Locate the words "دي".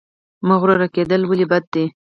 1.73-1.85